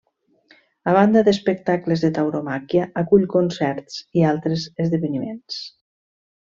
A 0.93 0.95
banda 0.95 1.21
d'espectacles 1.27 2.05
de 2.05 2.11
tauromàquia, 2.17 2.89
acull 3.03 3.29
concerts 3.37 4.01
i 4.23 4.27
altres 4.35 4.69
esdeveniments. 4.87 5.63